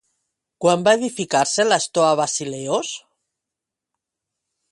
[0.63, 2.95] Quan va edificar-se la Stoà Basileos?